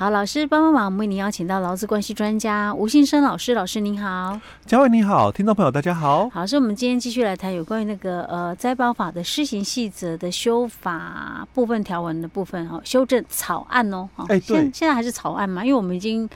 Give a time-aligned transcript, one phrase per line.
[0.00, 6.26] 好，老师帮帮忙，我们为您邀请到劳资关系专家吴信生老师，老师您好，嘉惠你好，听众朋友大家好。
[6.30, 16.26] 好，所以我们今天继续来谈有关于那个呃灾保法的施行细则的修法部分条文的部分哦，修正草案哦，哎，对，现在还是草案嘛，因为我们已经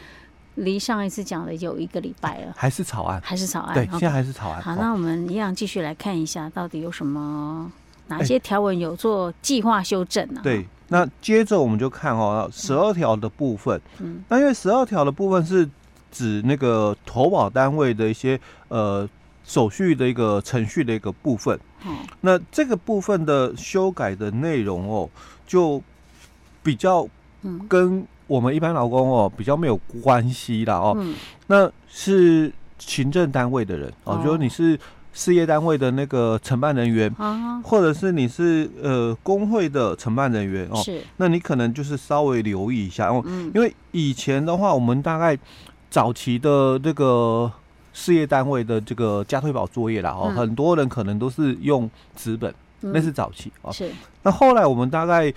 [0.56, 4.60] 离上一次讲了有一个礼拜了，还是草案，还是草案，对，现在还是草案。
[4.60, 7.72] 好，那我们一样继续来看一下，到底有什么
[8.08, 10.42] 哪些条文有做计划修正呢？
[10.44, 10.66] 对。
[10.88, 13.80] 那接着我们就看哦，十二条的部分。
[14.00, 15.68] 嗯，那因为十二条的部分是
[16.10, 18.38] 指那个投保单位的一些
[18.68, 19.08] 呃
[19.44, 21.58] 手续的一个程序的一个部分。
[21.86, 25.08] 嗯，那这个部分的修改的内容哦，
[25.46, 25.82] 就
[26.62, 27.08] 比较
[27.68, 30.94] 跟我们一般劳工哦比较没有关系啦哦。
[30.98, 31.14] 嗯，
[31.46, 34.78] 那是行政单位的人哦，就是你是。
[35.14, 37.10] 事业单位的那个承办人员，
[37.62, 43.24] 或者是你是呃工会的承办人员哦，是，那你可能就是稍微留意一下哦，
[43.54, 45.38] 因为以前的话，我们大概
[45.88, 47.50] 早期的这个
[47.92, 53.90] 事业单位的这个加退保作业啦哦，很多人可能都是用纸本，那是早期哦，是，
[54.24, 55.32] 那后来我们大概。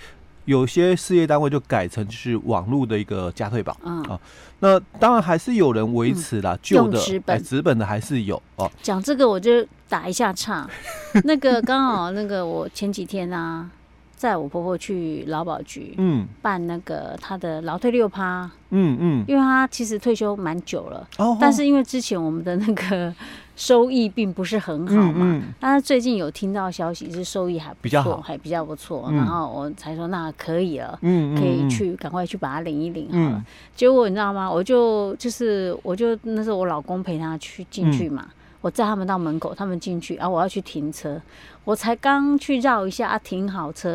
[0.48, 4.02] 有些事业单位就改成就是网络的一个加退保，嗯。
[4.04, 4.18] 啊，
[4.60, 7.42] 那当然还是有人维持啦，旧的纸本。
[7.42, 8.70] 纸本的还是有哦。
[8.82, 10.66] 讲这个我就打一下岔，
[11.24, 13.68] 那个刚好那个我前几天啊，
[14.16, 23.14] 载我婆婆去劳保局，嗯，办那个她的劳退六趴，嗯嗯，因为她其实退休蛮久了，哦，但是因为之前我们的那个。
[23.58, 33.36] 收益并不是很好嘛，嗯嗯、但是最近有听到消息是收益还不错，还比较不错，嗯、然后我才说那可以了，嗯、可以去赶快去把它领一领好了。
[33.36, 34.48] 嗯、结果你知道吗？
[34.48, 41.20] 我就就是我就那时候我老公陪他去进去嘛，嗯、我载他们到门口，他们进去，然后我要去停车，
[41.64, 43.90] 我才刚去绕一下啊，停好车，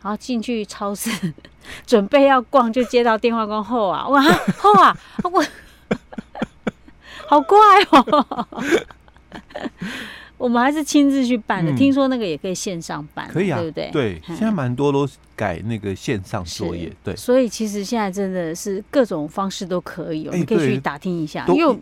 [0.00, 1.10] 然后进去超市
[1.84, 4.22] 准备要逛，就接到电话说后啊，哇
[4.58, 5.44] 后啊，我
[7.26, 7.58] 好怪
[7.90, 8.46] 哦。
[10.38, 13.90] 我们还是亲自去办的，嗯、听说那个也可以线上办，可以啊，对不对？
[13.90, 17.16] 对，现在蛮多都改那个线上作业，对。
[17.16, 21.78] 所以其实现在真的是各种方式都可以，我们可以去打听一下，因为。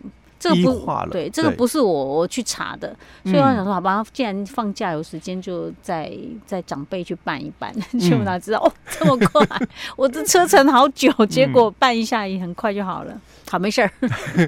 [0.55, 6.11] 这个不对，这个不是我我去查的，所以我想说，好吧，既然放假有时间，就再
[6.45, 9.45] 再长辈去办一办， 结果哪知道哦，这么快，
[9.95, 13.19] 我的车程好久，结果办一下也很快就好了。
[13.49, 13.91] 好，没事儿。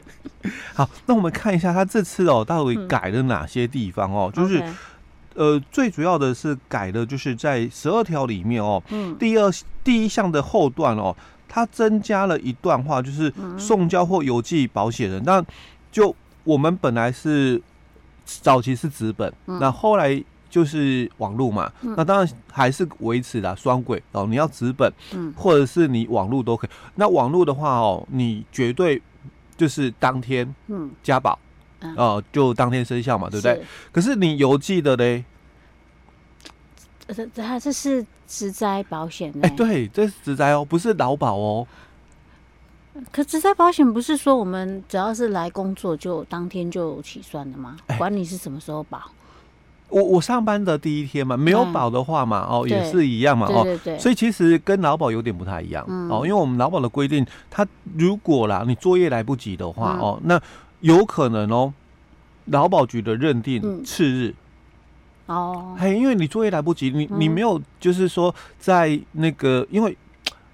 [0.73, 4.31] 好，那我们看一下他这次哦，到底改了哪些地方哦？
[4.33, 4.63] 就是
[5.35, 8.81] 呃，最主要的是改的就是在十二条里面哦，
[9.17, 9.51] 第二
[9.83, 11.15] 第一项的后段哦，
[11.47, 15.43] 它增加了一段话，就是送交或邮寄保险人，那。
[15.91, 17.61] 就我们本来是
[18.25, 24.25] 早期是纸本，嗯、那后来就是网络嘛，嗯、那当然还是维持了双轨哦。
[24.27, 26.69] 你要纸本，嗯、或者是你网络都可以。
[26.95, 29.01] 那网络的话哦，你绝对
[29.57, 30.55] 就是当天
[31.03, 31.37] 加保，
[31.81, 33.55] 嗯、哦，就当天生效嘛，对不对？
[33.55, 33.61] 是
[33.91, 35.23] 可是你邮寄的嘞，
[37.07, 41.67] 这这这是职灾保险哎，对，这是职灾哦，不是劳保哦。
[43.11, 47.77] 可职灾保险不是说我们只要是来工作就当天就起算的吗？
[47.97, 48.99] 管你是什么时候保。
[49.89, 53.65] 我我上班的第一天嘛，没有保的话嘛，哦也是一样嘛，哦，
[53.97, 60.39] 所以其实跟劳保有点不太一样哦，因为我们劳保的规定，它如果啦你作业来不及的话哦，那
[60.81, 61.73] 有可能哦，
[62.45, 64.35] 劳保局的认定次日。
[65.27, 69.95] 哦，嘿，因为你作业来不及，你你没有就是说在那个因为。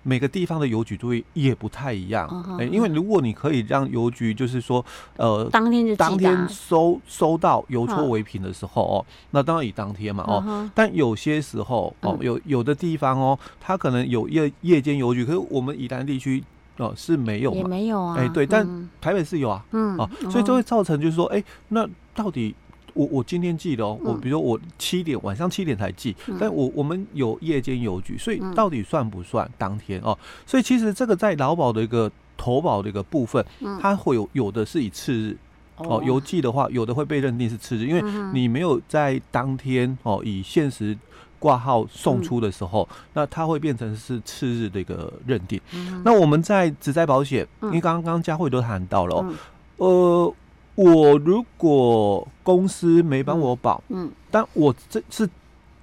[0.08, 2.30] 每个地方的邮局作业也不太一样，
[2.60, 4.86] 哎，因为如果你可以让邮局就是说，
[5.18, 8.96] 呃，当天就当天收收到邮戳为凭的时候哦，
[9.32, 16.44] 那当然以当天嘛哦，但有些时候哦，有有的地方哦，它可能有夜夜间邮局，可是我们宜兰地区
[16.78, 22.54] 哦是没有，也没有啊，哎对，但台北是有啊，嗯，哦，所以就会造成就是说，哎，那到底。
[22.96, 30.18] 我我今天寄的哦，我比如说我七点晚上七点才寄，但我我们有夜间邮局，所以到底算不算当天哦？
[30.46, 33.46] 所以其实这个在劳保的一个投保的一个部分，
[33.82, 35.38] 它会有有的是以次日
[35.76, 38.02] 哦邮寄的话，有的会被认定是次日，因为
[38.34, 40.98] 你没有在当天哦以限时
[41.38, 45.60] 挂号送出的时候，那它会变成是次日的一个认定。
[46.06, 49.36] 那我们在职灾保险，因为刚刚佳慧都谈到了哦，
[49.78, 50.34] 呃。
[50.76, 55.28] 我如果公司没帮我保，嗯，但我这是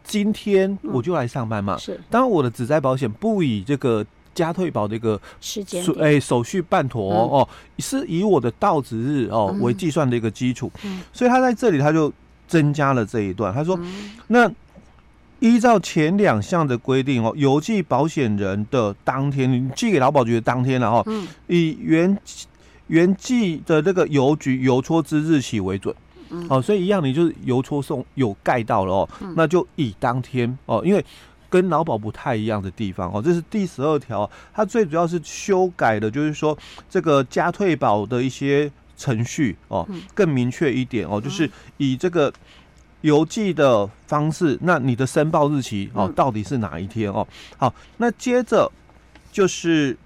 [0.04, 1.98] 今天我就来上班嘛，是。
[2.10, 4.04] 当我的职灾保险不以这个
[4.34, 7.48] 加退保的一个时间，哎，手续办妥哦，
[7.78, 10.70] 是以我的到职日哦为计算的一个基础，
[11.12, 12.12] 所以他在这里他就
[12.46, 13.78] 增加了这一段，他说，
[14.28, 14.50] 那
[15.40, 22.16] 依照前两项的规定哦，邮寄保险人的当天，你寄给劳保局的当天了哦，嗯，以原
[22.92, 25.94] 原寄的这个邮局邮戳之日起为准，
[26.28, 31.02] 嗯，好，所以一样，你就是邮戳送有盖到了哦，那就以当天哦，因为
[31.48, 36.56] 跟劳保不太一样的地方哦，这是第十二条，它最主要是修改的，就是说
[36.90, 42.32] 这个加退保的一些程序哦，更明确一点哦，就是以这个。
[43.02, 47.26] 邮寄的方式，那你的申报日期哦，到底是哪一天哦？
[47.58, 48.70] 好，那接着
[49.32, 49.98] 就是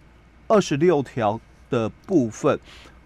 [0.48, 1.38] 二十六条
[1.70, 2.58] 的部分。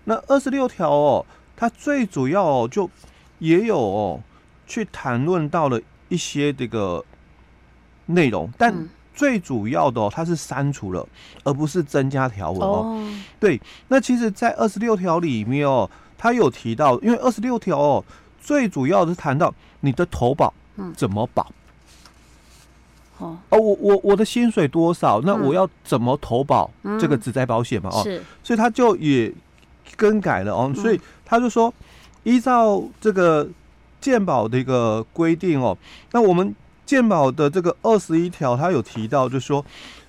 [0.05, 1.27] 那二十六条哦，
[1.57, 2.91] 它最主要哦，就
[3.39, 4.21] 也有哦，
[4.67, 7.05] 去谈论到了一些这个
[8.07, 11.07] 内容，但最主要的哦，它是删除了，
[11.45, 13.07] 而不是增加条文哦。
[13.39, 18.05] 对，那其实，在二十六条里面哦，它有提到，因为二十六条哦。
[18.43, 20.55] 最主要的是谈到你的投保
[20.97, 21.53] 怎么保？
[23.21, 25.21] 哦，哦，我我我的薪水多少？
[25.23, 27.89] 那我要怎么投保这个职灾保险嘛？
[27.93, 29.33] 哦，是，所以他就也
[29.97, 30.73] 更改了哦。
[30.75, 31.73] 所以他就说，
[32.25, 33.49] 依照这个
[34.01, 35.77] 健保的一个规定哦，
[36.13, 39.65] 那我们健保的这个二十一条，他有提到，就是说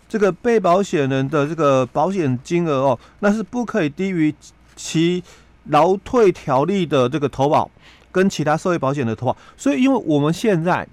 [0.10, 4.34] 这个被保险人的这个保险金额哦，那是不可以低于
[4.76, 5.24] 其
[5.66, 7.70] 劳退条例的这个投保。
[8.14, 10.86] 跟其他社会保险的投保，所以因为我们现在，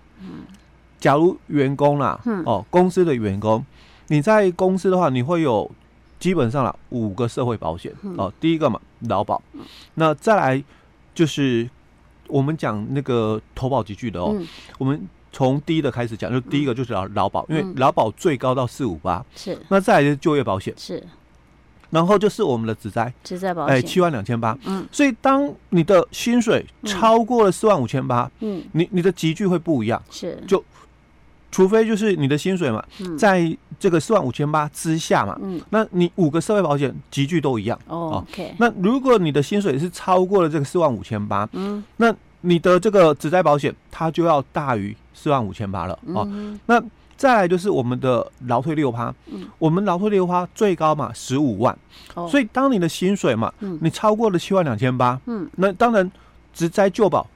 [0.98, 3.64] 假如员工啦，哦，公司的员工，
[4.08, 5.70] 你在公司的话，你会有
[6.18, 8.32] 基本上啦五个社会保险哦。
[8.40, 9.40] 第一个嘛，劳保，
[9.94, 10.62] 那再来
[11.14, 11.68] 就是
[12.26, 14.36] 我们讲那个投保集聚的哦。
[14.78, 15.00] 我们
[15.32, 19.58] 从第一的开始讲，就第一个就是劳劳保，因为劳保最高到四五八，是。
[19.68, 21.02] 那再来就是就业保险，是。
[21.90, 24.54] 然后就是我们的职灾，职灾保险，哎，七万两千八。
[24.66, 30.62] 嗯，所以当你的薪水超过了四万五千八，嗯，你你的集聚会不一样，是，就
[31.50, 32.84] 除非就是你的薪水嘛，
[33.18, 38.54] 在这个四万五千八之下嘛，嗯，那你五个社会保险集聚都一样，哦，OK。
[38.58, 46.28] 那如果你的薪水是超过了这个四万五千八，嗯，那你的这个职灾保险它就要大于四万五千八了，哦，
[46.66, 46.82] 那。
[47.18, 51.76] 再来就是我们的劳退六趴，嗯，我们劳退六趴最高嘛十五万，
[52.14, 56.08] 哦，所以当你的薪水嘛，嗯，你超过了七万两千八，嗯，那当然
[56.54, 57.28] 职灾旧保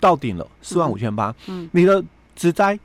[0.00, 2.02] 到顶了四万五千八，嗯，你的
[2.34, 2.76] 职灾。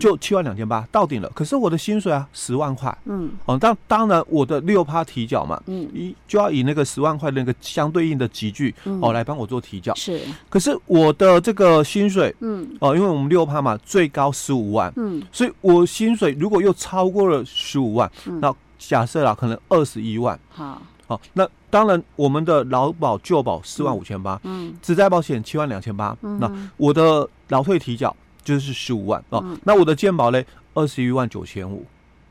[0.00, 18.40] 就七万两千八到顶了，可是我的薪水啊十万块，嗯，哦，当当然我的六趴提缴嘛，嗯，一就要以那个十万块的那个相对应的级距，哦，来帮我做提缴，是，可是我的这个薪水，嗯，哦，因为我们六趴嘛，最高十五万，嗯，所以我薪水如果又超过了十五万，嗯。
[18.40, 28.14] 那假设啦，可能二十一万，好，好，那当然我们的劳保旧保四万五千八，嗯，职灾保险七万两千八，那我的劳退提缴。
[28.48, 31.84] 就是十五万哦，嗯、那我的鉴保嘞，二十一万九千五。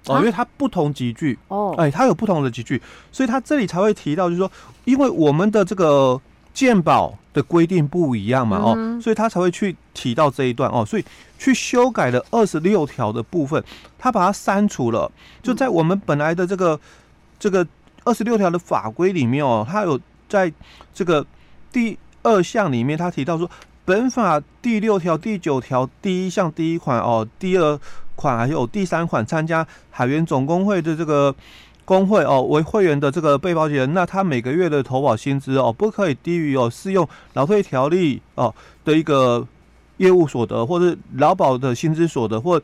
[0.07, 1.37] 哦，因为它不同级距。
[1.49, 2.81] 哦，哎，它有不同的级距，
[3.11, 4.49] 所以它这里才会提到，就是说，
[4.85, 6.19] 因为我们的这个
[6.53, 11.03] 鉴保的规定不一样嘛，哦，所以他才会去提到这一段哦，所以
[11.37, 13.61] 去修改了二十六条的部分，
[13.99, 15.11] 他把它删除了，
[15.43, 16.79] 就在我们本来的这个
[17.37, 17.67] 这个
[18.05, 19.99] 二十六条的法规里面哦，它有
[20.29, 20.51] 在
[20.93, 21.25] 这个
[21.71, 23.49] 第二项里面，他提到说。
[23.87, 27.79] 本法第六条、第九条第一项第一款哦，第二
[28.17, 31.33] 款还有第三款，参加海员总工会的这个
[31.85, 39.47] 工会哦，为会员的这个被保险人，那他每个月的投保薪资哦，不可以低于哦适用劳退条例哦的一个
[39.95, 42.61] 业务所得，或者劳保的薪资所得，或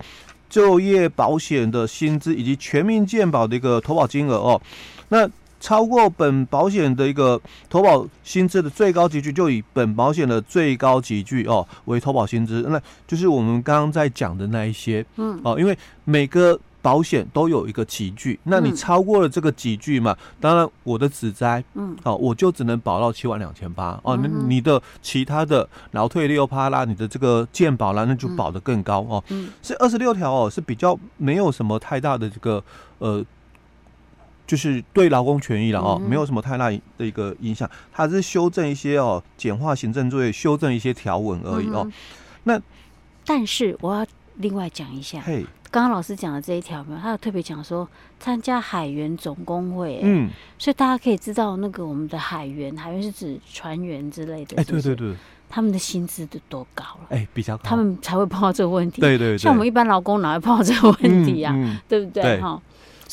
[0.49, 4.61] 就业保险的薪资，以及全民健保的一个投保金额哦，
[5.07, 5.29] 那。
[5.63, 7.39] 超过本保险的一个
[7.69, 12.77] 投保薪资的最高级距，就以本保险的最高级距哦为投保薪资，那
[13.07, 32.61] 就是我们刚刚在讲的那一些，嗯，哦，因为每个保险都有一个级距，那你超过了这个级距嘛，当然我的子灾，嗯，哦，我就只能保到七万两千八哦，那你的其他的劳退六趴啦，你的这个健保啦，那就保得更高哦，嗯，是二十六条哦是比较没有什么太大的这个
[32.99, 33.23] 呃。
[34.45, 41.89] 就是对劳工权益了哦，没有什么太大的一个影响，它是修正一些哦，简化行政作业，修正一些条文而已哦。
[42.43, 42.61] 那
[43.25, 47.87] 但是我要另外讲一下，嘿，刚刚老师讲的这一条没有，他有特别讲说
[48.19, 55.15] 参加海员总工会，嗯，所以大家可以知道那个我们的海员，海员是指船员之类的，哎，对对对，
[55.49, 61.55] 他们的薪资都多高了，哎，比较高，他们才会碰到这个问题，对对，像我们一般劳工哪会碰到这个问题呀？
[61.87, 62.41] 对不对？
[62.41, 62.61] 哈。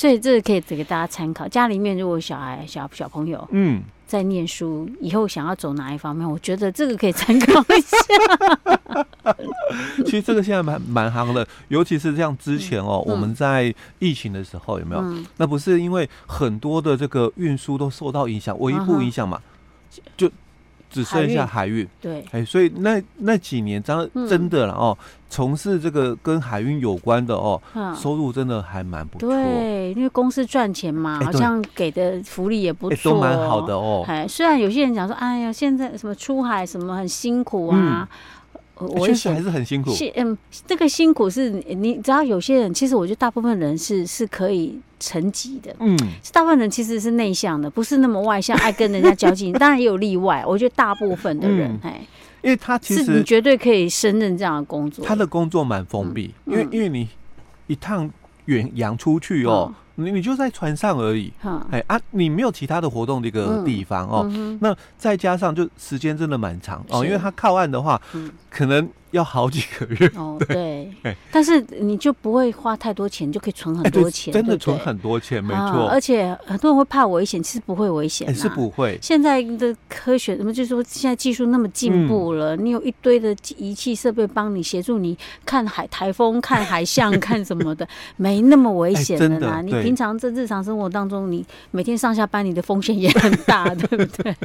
[0.01, 1.47] 所以这个可以给大家参考。
[1.47, 9.05] 家里面如果小孩小小朋友嗯在念书，以后想要走哪一方面，我觉得这个可以参考一下。
[10.07, 15.03] 其实这个现在蛮蛮行的，尤其是像之前哦，嗯、我们在疫情的时候有没有？
[15.03, 19.39] 嗯、那不是因为很多的这个运输都受到影响，唯一不影响嘛，
[20.17, 20.31] 就。
[20.91, 24.97] 只剩下海运，对，哎，所以那那几年真真的了哦，
[25.29, 27.61] 从事这个跟海运有关的哦，
[27.97, 29.29] 收入真的还蛮不错。
[29.29, 34.05] 对，因为公司赚钱嘛，好像给的福利也不错，都蛮好的哦。
[34.09, 38.09] 哎，虽然有些人讲说，哎呀，现在什么出海什么很辛苦啊。
[38.87, 39.93] 我确实还是很辛苦。
[40.15, 45.75] 嗯，这个辛苦是你知道，有些人其实我觉得大部分人是是可以沉寂的。
[45.81, 45.97] 嗯，
[46.33, 49.53] 大部分人其实是内向的，不是那么外向，爱跟人家交际。
[49.59, 52.01] 当然也有例外，我觉得大部分的人，哎，
[52.43, 55.05] 因为他其实你绝对可以胜任这样的工作。
[55.05, 57.09] 他的工作蛮封闭，因为因为你
[57.67, 58.11] 一趟
[58.47, 59.75] 远洋出去哦。
[60.01, 61.33] 你你就在船上而已，
[61.71, 64.29] 哎啊，你没有其他的活动的一个地方哦。
[64.61, 68.01] 那再加上就时间真的蛮长哦，因为它靠岸的话，
[68.49, 68.89] 可能。
[69.13, 70.89] 要好几个月哦，对，
[71.31, 75.89] 但是你就不会花太多钱，就可以存很多钱，真的存很多钱，没错。
[75.89, 78.99] 而且很多人会怕危险，其实不会危险，是不会。
[79.03, 87.87] 现在的科学，什么就是说现在技术那么进步了，你有一堆的仪器设备帮你协助你看海台风、看海象、 看什么的，
[88.17, 89.61] 没那么危险的啦。
[89.61, 94.37] 你平常在日常生活当中，你每天上下班，你的风险也很大，对不对？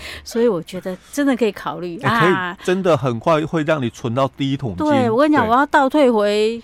[0.24, 3.90] 所以我觉得真的可以考虑啊，真的很快会让你。
[4.00, 4.86] 存到第一桶金。
[4.86, 6.62] 对，我跟你讲，我要倒退回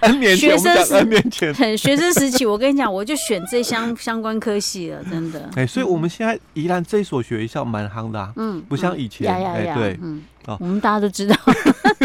[0.00, 5.50] N 年前，学生时 N 年前，学生时期，我跟你讲，我就选这相相关科系了，真的。
[5.56, 10.22] 哎，所以我们现在宜兰这所学校蛮夯的，嗯，不像以前，哎，对，嗯，
[10.60, 11.34] 我们大家都知道。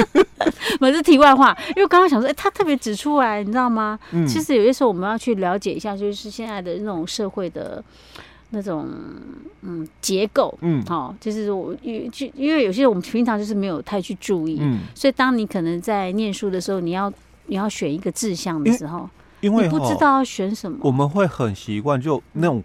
[0.81, 3.99] 我是题外话，因为刚刚想说，哎，他特别指出来，你知道吗？
[4.27, 7.83] 其实有些时候我们要去了解一下，就是现在的那种社会的。
[8.53, 8.87] 那种
[9.63, 10.81] 嗯结构嗯。
[10.85, 17.11] 好，就是我因为就因为有些我们平常就是没有太去注意，嗯，所以当你可能在念书的时候，你要
[17.47, 19.09] 你要选一个志向的时候，
[19.41, 22.63] 因为你不知道要选什么，我们会很习惯就那种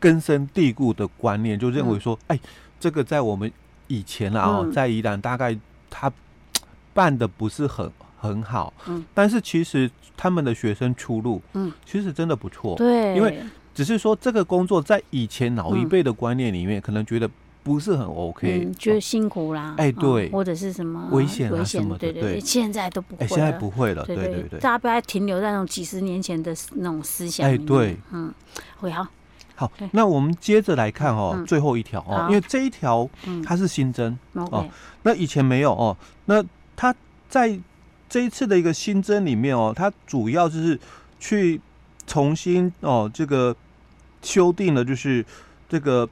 [0.00, 2.38] 根深蒂固的观念，就认为说，哎，
[2.80, 3.50] 这个在我们
[3.86, 5.56] 以前啊，在宜兰大概
[5.88, 6.12] 他
[6.92, 13.40] 办的不是很很好，嗯，但是其实他们的学生出路，嗯，其实真的不错，对，因为。
[13.78, 17.30] 只是说这个工作在以前老一辈的观念里面，可能觉得
[17.62, 28.34] 不是很 OK，觉得辛苦啦，哎，对，或者是什么危险啊什么的，对对，现在都不会，现在不会了，对对对，大家不要停留在那种几十年前的那种思想，哎，对，嗯，
[28.78, 29.06] 会好，
[29.54, 33.08] 好，那我们接着来看哦，最后一条哦，因为这一条
[33.44, 34.68] 它是新增哦，
[35.04, 36.44] 那以前没有哦，那
[36.74, 36.92] 它
[37.28, 37.56] 在
[38.08, 40.76] 这一次的一个新增里面哦，它主要就是
[41.20, 41.60] 去
[42.08, 43.54] 重新哦这个。
[44.22, 45.24] 修订了，就是
[45.68, 46.08] 这个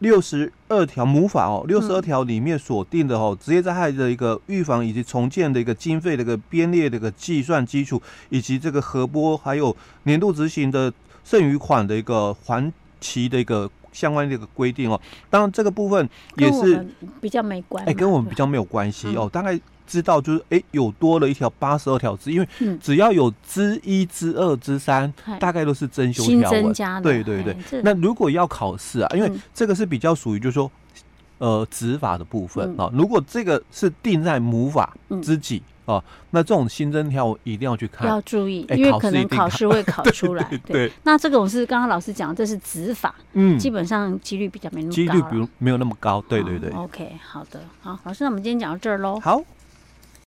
[0.00, 10.92] 六十二条母法哦，六十二条里面锁定的哦，职业灾害的一个预防以及重建的一个经费的一个编列的一个计算基础，以及这个核拨还有年度执行的
[11.24, 15.00] 剩余款的一个还期的一个相关的一个规定哦。
[15.30, 16.86] 当然，这个部分也是
[17.20, 19.60] 比较没关，哎，跟我们比较没有关系哦，大概。
[19.86, 22.48] 知道就是哎、欸，有多了一条八十二条之，因为
[22.80, 26.72] 只要有之一、之二、之三，大概都是增修条文。
[27.02, 27.56] 对对对。
[27.82, 30.70] 那如果要考试啊，因为这个是比较属于就是说，
[31.38, 32.90] 呃，执法的部分啊。
[32.92, 40.60] 如果这个是定在母法之己啊，那这种新增条一定要去看，要注意，因为可能考试会考 出来。
[40.64, 40.90] 对。
[41.02, 46.24] 那这个我是刚刚老师讲，这是执法，嗯，基本上几率比较没那么高，几率比如没有那么高。
[46.28, 46.70] 对对对。
[46.70, 49.18] OK，好的，好，老师，那我们今天讲到这儿喽。
[49.20, 49.42] 好。